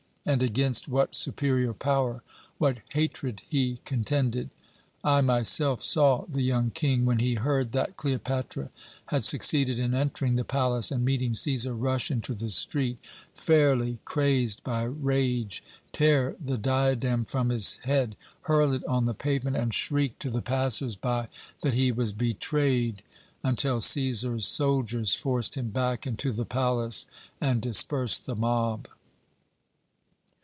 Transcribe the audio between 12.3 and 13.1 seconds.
the street,